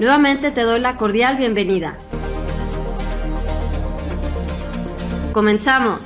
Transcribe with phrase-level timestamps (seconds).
[0.00, 1.96] Nuevamente te doy la cordial bienvenida.
[5.32, 6.00] Comenzamos.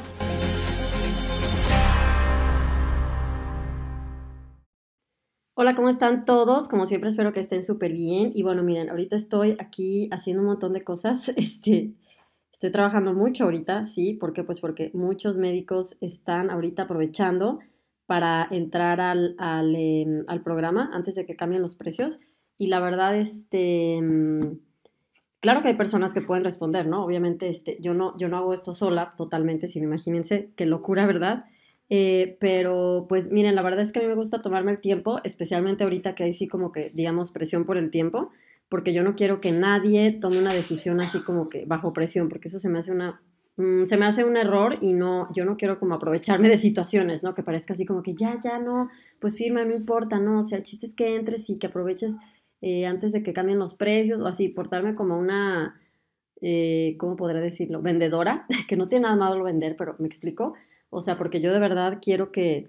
[5.53, 6.69] Hola, ¿cómo están todos?
[6.69, 8.33] Como siempre espero que estén súper bien.
[8.35, 11.29] Y bueno, miren, ahorita estoy aquí haciendo un montón de cosas.
[11.37, 11.93] Este,
[12.51, 14.15] estoy trabajando mucho ahorita, ¿sí?
[14.15, 14.43] ¿Por qué?
[14.43, 17.59] Pues porque muchos médicos están ahorita aprovechando
[18.07, 22.21] para entrar al, al, em, al programa antes de que cambien los precios.
[22.63, 24.57] Y la verdad, este, mm,
[25.41, 27.05] claro que hay personas que pueden responder, ¿no?
[27.05, 31.47] Obviamente, este, yo no, yo no hago esto sola totalmente, sino imagínense qué locura, ¿verdad?
[31.89, 35.19] Eh, pero pues miren, la verdad es que a mí me gusta tomarme el tiempo,
[35.25, 38.31] especialmente ahorita que hay sí como que, digamos, presión por el tiempo,
[38.69, 42.47] porque yo no quiero que nadie tome una decisión así como que bajo presión, porque
[42.47, 43.21] eso se me hace una,
[43.57, 47.25] mm, se me hace un error y no, yo no quiero como aprovecharme de situaciones,
[47.25, 47.35] ¿no?
[47.35, 48.89] Que parezca así como que ya, ya, no,
[49.19, 52.17] pues firma, no importa, no, o sea, el chiste es que entres y que aproveches
[52.63, 55.81] eh, antes de que cambien los precios o así, portarme como una,
[56.41, 57.83] eh, ¿cómo podré decirlo?
[57.83, 60.55] Vendedora, que no tiene nada malo vender, pero me explico.
[60.89, 62.69] O sea, porque yo de verdad quiero que,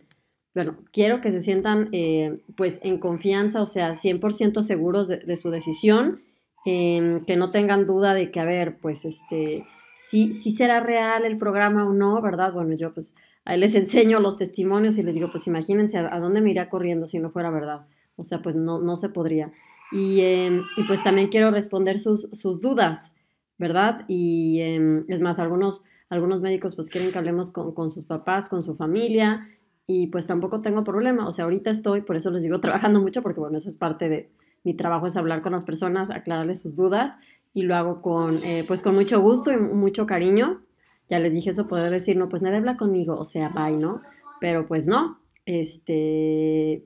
[0.56, 5.51] bueno, quiero que se sientan eh, pues en confianza, o sea, 100% seguros de, su
[5.51, 6.23] decisión,
[6.66, 11.23] em, que no tengan duda de que, a ver, pues este, si, si será real
[11.25, 12.51] el programa o no, ¿verdad?
[12.53, 13.13] Bueno, yo pues
[13.45, 16.69] ahí les enseño los testimonios y les digo, pues imagínense a, a dónde me iría
[16.69, 17.85] corriendo si no fuera verdad.
[18.16, 19.51] O sea, pues no, no se podría.
[19.94, 23.14] Em, y, pues también quiero responder sus, sus dudas,
[23.58, 24.06] ¿verdad?
[24.08, 28.50] Y em, es más, algunos, algunos médicos pues quieren que hablemos con, con, sus papás,
[28.50, 29.48] con su familia,
[29.86, 31.28] y pues tampoco tengo problema.
[31.28, 34.09] O sea, ahorita estoy, por eso les digo, trabajando mucho, porque bueno, esa es parte
[34.09, 34.31] de
[34.64, 37.16] mi trabajo, es hablar con las personas, aclararles sus dudas,
[37.54, 40.62] y lo hago con, eh, pues con mucho gusto y mucho cariño.
[41.08, 44.02] Ya les dije eso, poder decir, no, pues nadie habla conmigo, o sea, bye, ¿no?
[44.40, 46.86] Pero pues no, este,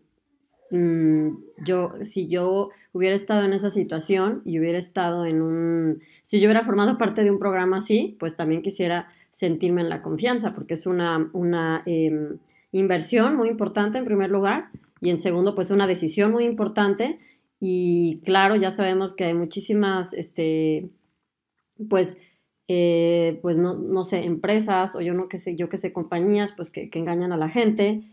[0.70, 6.40] Mm, yo, si yo hubiera estado en esa situación y hubiera estado en un, si
[6.40, 10.54] yo hubiera formado parte de un programa así, pues también quisiera sentirme en la confianza,
[10.54, 12.38] porque es una, una em,
[12.72, 14.70] inversión muy importante en primer lugar
[15.00, 17.20] y en segundo, pues una decisión muy importante.
[17.60, 20.90] Y claro, ya sabemos que hay muchísimas, este,
[21.90, 22.18] pues,
[22.68, 26.52] eh, pues no, no, sé, empresas o yo no que sé, yo que sé, compañías,
[26.52, 28.04] pues que engañan a la gente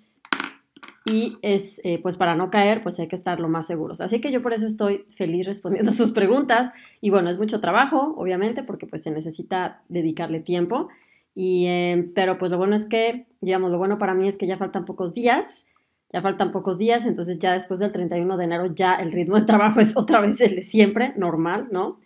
[1.05, 4.01] y es, eh, pues para no caer, pues hay que estar lo más seguros.
[4.01, 8.15] Así que yo por eso estoy feliz respondiendo sus preguntas y bueno, es mucho trabajo,
[8.17, 10.89] obviamente, porque pues se necesita dedicarle tiempo,
[11.35, 14.47] y, eh, pero pues lo bueno es que, digamos, lo bueno para mí es que
[14.47, 15.67] ya faltan pocos días,
[16.13, 19.43] ya faltan pocos días, entonces ya después del 31 de enero ya el ritmo de
[19.43, 22.01] trabajo es otra vez el de siempre, normal, ¿no?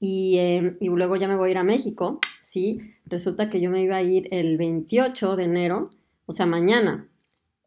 [0.00, 2.80] Y, eh, y luego ya me voy a ir a México, ¿sí?
[3.06, 5.88] Resulta que yo me iba a ir el 28 de enero,
[6.26, 7.08] o sea, mañana,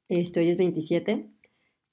[0.09, 1.28] este, hoy es 27.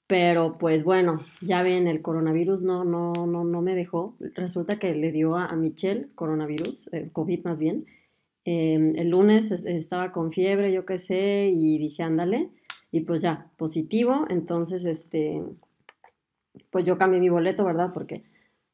[0.07, 4.15] Pero pues bueno, ya ven, el coronavirus no, no, no, no me dejó.
[4.35, 7.85] Resulta que le dio a, Michelle coronavirus, eh, COVID más bien.
[8.45, 12.49] Em, el lunes estaba con fiebre, yo qué sé, y dije, ándale.
[12.91, 14.25] Y pues ya, positivo.
[14.29, 15.41] Entonces, este,
[16.69, 17.91] pues yo cambié mi boleto, ¿verdad?
[17.93, 18.23] Porque,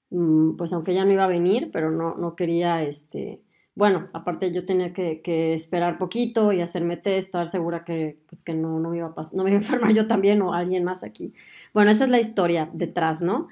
[0.10, 3.42] mm, pues aunque ya no iba a venir, pero no, no quería, este,
[3.82, 8.54] bueno, aparte yo tenía que, esperar poquito y hacerme test, estar segura que, pues, que
[8.54, 11.04] no, no, me iba a no me iba a enfermar yo también o alguien más
[11.04, 11.34] aquí.
[11.74, 13.48] Bueno, esa es la historia detrás, ¿no?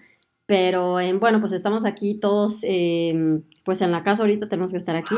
[0.45, 4.77] Pero eh, bueno, pues estamos aquí todos, eh, pues en la casa ahorita tenemos que
[4.77, 5.15] estar aquí.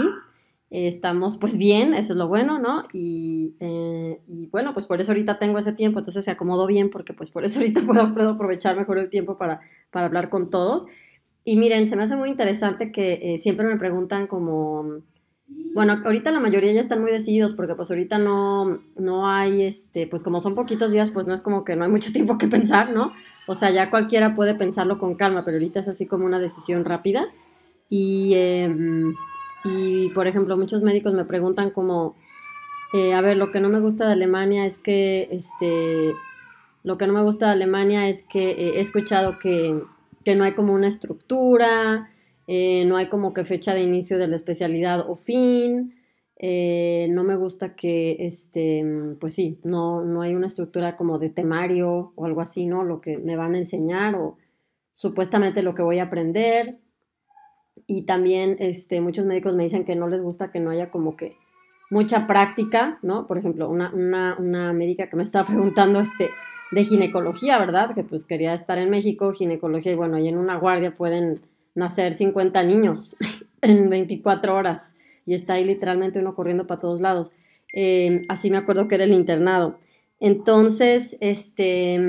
[0.70, 2.84] estamos pues bien, eso es lo bueno, ¿no?
[2.94, 6.90] Y, eh, y, bueno, pues por eso ahorita tengo ese tiempo, entonces se acomodó bien
[6.90, 9.60] porque pues por eso ahorita puedo, puedo aprovechar mejor el tiempo para,
[9.92, 10.86] para hablar con todos.
[11.44, 15.02] Y miren, se me hace muy interesante que eh, siempre me preguntan como,
[15.74, 20.06] bueno, ahorita la mayoría ya están muy decididos porque pues ahorita no, no hay, este,
[20.06, 22.48] pues como son poquitos días, pues no es como que no hay mucho tiempo que
[22.48, 23.14] pensar, ¿no?
[23.48, 26.86] O sea, ya cualquiera puede pensarlo con calma, pero ahorita es así como una decisión
[26.86, 27.28] rápida.
[27.90, 29.14] Y, em,
[29.66, 32.16] y, por ejemplo, muchos médicos me preguntan como,
[32.94, 36.14] eh, a ver, lo que no me gusta de Alemania es que, este,
[36.84, 39.82] lo que no me gusta de Alemania es que eh, he escuchado que,
[40.24, 42.12] que, no hay como una estructura,
[42.48, 45.96] eh, no hay como que fecha de inicio de la especialidad o fin,
[47.10, 48.84] no me gusta que, este,
[49.20, 52.84] pues sí, no, no hay una estructura como de temario o algo así, ¿no?
[52.84, 54.38] Lo que me van a enseñar o
[54.96, 56.80] supuestamente lo que voy a aprender.
[57.88, 61.16] Y también este, muchos médicos me dicen que no les gusta que no haya como
[61.16, 61.38] que
[61.90, 63.28] mucha práctica, ¿no?
[63.28, 66.30] Por ejemplo, una, una, una médica que me estaba preguntando este,
[66.72, 67.94] de ginecología, ¿verdad?
[67.94, 71.42] Que pues quería estar en México, ginecología, y bueno, ahí en una guardia pueden
[71.76, 73.16] nacer 50 niños
[73.62, 74.94] en 24 horas
[75.26, 77.32] y está ahí literalmente uno corriendo para todos lados.
[77.74, 79.78] Eh, así me acuerdo que era el internado.
[80.20, 82.00] Entonces, este,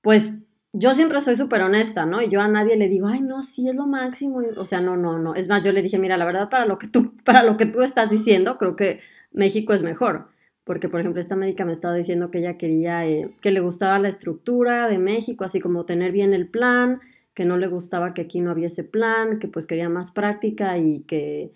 [0.00, 0.32] pues
[0.72, 2.20] yo siempre soy súper honesta, ¿no?
[2.20, 4.42] Y yo a nadie le digo, ay, no, sí es lo máximo.
[4.56, 5.34] O sea, no, no, no.
[5.34, 7.66] Es más, yo le dije, mira, la verdad, para lo que tú, para lo que
[7.66, 9.00] tú estás diciendo, creo que
[9.32, 10.28] México es mejor.
[10.64, 13.98] Porque, por ejemplo, esta médica me estaba diciendo que ella quería, eh, que le gustaba
[13.98, 17.00] la estructura de México, así como tener bien el plan,
[17.34, 21.00] que no le gustaba que aquí no hubiese plan, que pues quería más práctica y
[21.00, 21.52] que,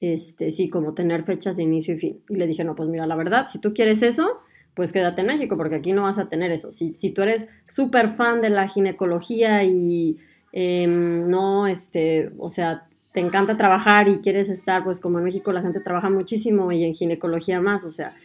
[0.00, 2.22] este, sí, como tener fechas de inicio y fin.
[2.28, 4.40] Y le dije, no, pues mira, la verdad, si tú quieres eso,
[4.74, 6.72] pues quédate en México, porque aquí no vas a tener eso.
[6.72, 10.18] Si, si tú eres súper fan de la ginecología y
[10.52, 15.52] em, no, este, o sea, te encanta trabajar y quieres estar, pues como en México
[15.52, 18.16] la gente trabaja muchísimo y en ginecología más, o sea,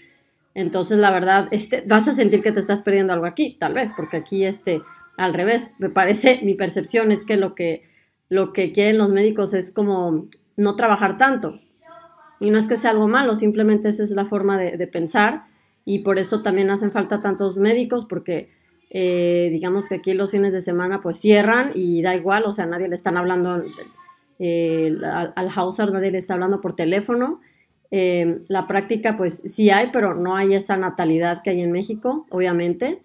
[0.59, 3.93] entonces la verdad, este, vas a sentir que te estás perdiendo algo aquí, tal vez,
[3.95, 4.81] porque aquí, este,
[5.15, 7.83] al revés, me parece, mi percepción es que lo que,
[8.27, 10.27] lo que quieren los médicos es como
[10.57, 11.61] no trabajar tanto.
[12.41, 15.45] Y no es que sea algo malo, simplemente esa es la forma de, pensar
[15.85, 18.49] y por eso también hacen falta tantos médicos porque
[18.89, 22.65] eh, digamos que aquí los fines de semana pues cierran y da igual, o sea,
[22.65, 23.63] nadie le están hablando
[24.39, 27.39] eh, al, al Hauser, nadie le está hablando por teléfono.
[27.91, 32.25] Eh, la práctica pues sí hay, pero no hay esa natalidad que hay en México,
[32.29, 33.01] obviamente.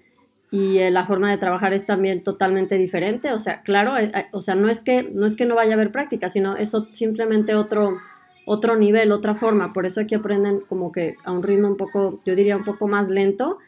[0.51, 3.33] Y la forma de trabajar es también totalmente diferente.
[3.33, 3.95] O sea, claro,
[4.31, 6.87] o sea, no es, que, no es que no vaya a haber práctica, sino eso
[6.93, 7.99] simplemente otro,
[8.47, 9.73] otro nivel, otra forma.
[9.73, 12.87] Por eso aquí aprenden como que a un ritmo un poco, yo diría un poco
[12.87, 13.59] más lento,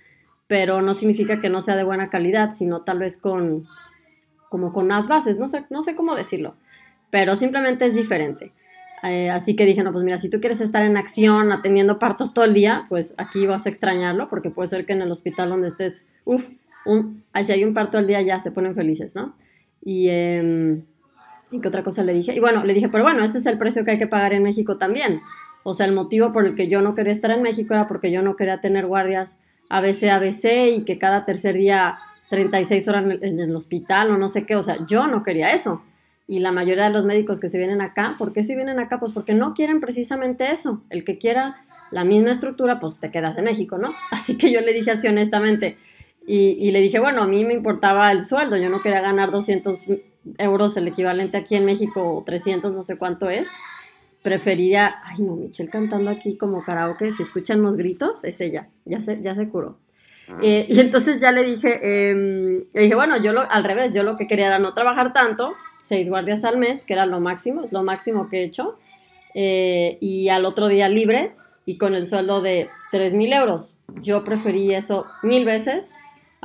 [0.47, 3.67] pero no significa que no sea de buena calidad, sino tal vez con,
[4.49, 6.55] como con más bases, no sé, no sé cómo decirlo,
[7.11, 8.53] pero simplemente es diferente.
[9.11, 12.35] Eh, así que dije, no, pues mira, si tú quieres estar en acción atendiendo partos
[12.35, 15.51] todo el día, pues aquí vas a extrañarlo, porque puede ser que en el hospital
[15.51, 16.45] donde estés, uff,
[17.45, 19.37] si hay un parto al día ya se ponen felices, ¿no?
[19.83, 20.09] Y...
[20.09, 20.83] Eh,
[21.51, 22.35] ¿Y qué otra cosa le dije?
[22.35, 24.43] Y bueno, le dije, pero bueno, ese es el precio que hay que pagar en
[24.43, 25.21] México también.
[25.63, 28.11] O sea, el motivo por el que yo no quería estar en México era porque
[28.11, 29.39] yo no quería tener guardias
[29.69, 31.97] ABC, ABC y que cada tercer día
[32.31, 34.57] 36 horas en el hospital o no sé qué.
[34.57, 35.83] O sea, yo no quería eso.
[36.29, 38.99] Y la mayoría de los médicos que se vienen acá, ¿por qué se vienen acá?
[38.99, 40.83] Pues porque no quieren precisamente eso.
[40.91, 43.93] El que quiera la misma estructura, pues te quedas en México, ¿no?
[44.11, 45.79] Así que yo le dije así honestamente.
[46.27, 49.31] Y, y le dije, bueno, a mí me importaba el sueldo, yo no quería ganar
[49.31, 49.87] 200
[50.39, 53.49] euros, el equivalente aquí en México, 300, no sé cuánto es,
[54.23, 59.01] preferiría, ay no, Michelle cantando aquí como karaoke, si escuchan los gritos, es ella, ya
[59.01, 59.79] se, ya se curó.
[60.29, 60.39] Ah.
[60.43, 64.03] Eh, y entonces ya le dije, eh, le dije, bueno, yo lo, al revés, yo
[64.03, 67.65] lo que quería era no trabajar tanto, seis guardias al mes, que era lo máximo,
[67.65, 68.79] es lo máximo que he hecho,
[69.35, 71.33] eh, y al otro día libre
[71.65, 73.75] y con el sueldo de 3 mil euros.
[74.03, 75.95] Yo preferí eso mil veces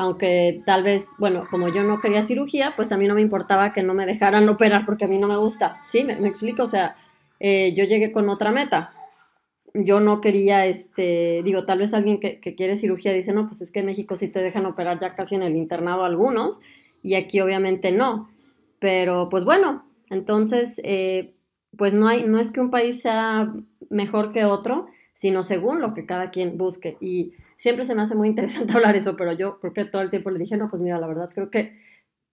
[0.02, 3.72] aunque tal vez, bueno, como yo no quería cirugía, pues a mí no me importaba
[3.72, 6.04] que no me dejaran operar porque a mí no me gusta, ¿sí?
[6.04, 6.96] Me, explico, o sea,
[7.40, 8.96] eh, yo llegué con otra meta.
[9.76, 13.72] Yo no quería, este, digo, tal vez alguien que, quiere cirugía dice, no, pues es
[13.72, 16.60] que en México sí te dejan operar ya casi en el internado algunos,
[17.04, 18.31] y aquí obviamente no.
[18.82, 21.36] Pero pues bueno, entonces, eh,
[21.78, 23.54] pues no, hay, no es que un país sea
[23.92, 26.98] mejor que otro, sino según lo que cada quien busque.
[27.00, 30.32] Y siempre se me hace muy interesante hablar eso, pero yo porque todo el tiempo
[30.32, 31.80] le dije, no, pues mira, la verdad creo que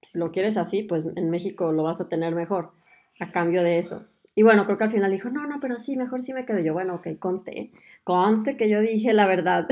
[0.00, 2.72] si lo quieres así, pues en México lo vas a tener mejor
[3.20, 4.06] a cambio de eso.
[4.34, 6.60] Y bueno, creo que al final dijo, no, no, pero sí, mejor sí me quedo
[6.60, 6.72] yo.
[6.72, 7.72] Bueno, ok, conste, ¿eh?
[8.04, 9.68] conste que yo dije la verdad.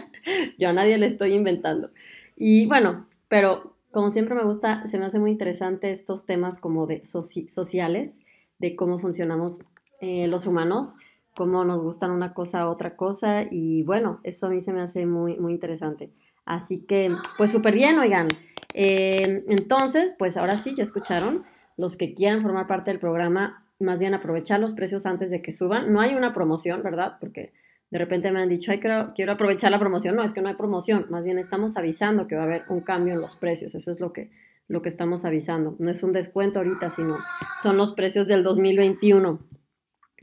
[0.58, 1.92] yo a nadie le estoy inventando.
[2.36, 6.86] Y bueno, pero como siempre me gusta, se me hace muy interesante estos temas como
[6.86, 8.20] de sociales,
[8.58, 9.60] de cómo funcionamos
[10.00, 10.96] eh, los humanos
[11.36, 14.82] cómo nos gustan una cosa a otra cosa y bueno, eso a mí se me
[14.82, 16.10] hace muy, muy interesante.
[16.44, 18.28] Así que, pues súper bien, oigan.
[18.74, 21.44] Eh, entonces, pues ahora sí, ya escucharon.
[21.76, 25.52] Los que quieran formar parte del programa, más bien aprovechar los precios antes de que
[25.52, 25.92] suban.
[25.92, 27.16] No hay una promoción, ¿verdad?
[27.20, 27.52] Porque
[27.90, 30.14] de repente me han dicho, ay, quiero, aprovechar la promoción.
[30.14, 31.06] No, es que no hay promoción.
[31.10, 33.74] Más bien estamos avisando que va a haber un cambio en los precios.
[33.74, 34.30] Eso es lo que,
[34.68, 35.74] lo que estamos avisando.
[35.80, 37.16] No es un descuento ahorita, sino
[37.62, 39.40] son los precios del 2021.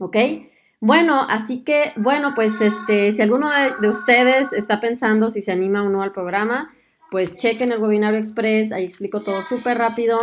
[0.00, 0.16] ¿Ok?
[0.80, 5.82] Bueno, así que, bueno, pues este, si alguno de, ustedes está pensando si se anima
[5.82, 6.70] o no al programa,
[7.10, 10.20] pues chequen el webinario express, ahí explico todo súper rápido.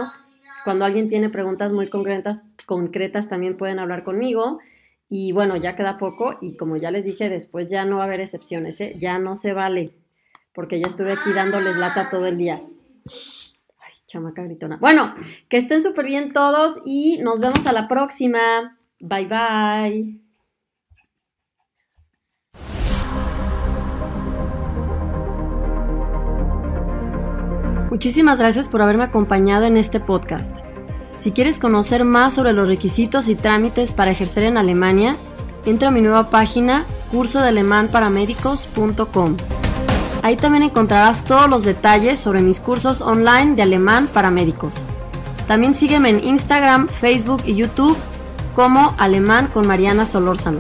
[0.63, 4.59] Cuando alguien tiene preguntas muy concretas, concretas también pueden hablar conmigo.
[5.09, 8.05] Y bueno, ya queda poco y como ya les dije, después ya no va a
[8.05, 8.95] haber excepciones, ¿eh?
[8.97, 9.85] ya no se vale,
[10.53, 12.61] porque ya estuve aquí dándoles lata todo el día.
[13.79, 14.77] Ay, chamaca gritona.
[14.77, 15.13] Bueno,
[15.47, 18.79] que estén súper bien todos y nos vemos a la próxima.
[18.99, 20.25] Bye bye.
[27.95, 30.74] Muchísimas gracias por haberme acompañado en este podcast.
[31.17, 35.15] Si quieres conocer más sobre los requisitos y trámites para ejercer en Alemania,
[35.65, 39.37] entra a mi nueva página cursodealemanparamédicos.com.
[40.21, 44.73] Ahí también encontrarás todos los detalles sobre mis cursos online de alemán para médicos.
[45.47, 47.97] También sígueme en Instagram, Facebook y YouTube
[48.55, 50.59] como Alemán con Mariana Solórzano.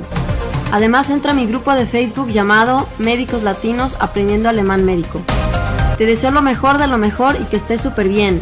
[0.71, 5.21] Además entra a mi grupo de Facebook llamado Médicos Latinos Aprendiendo Alemán Médico.
[5.97, 8.41] Te deseo lo mejor de lo mejor y que estés súper bien.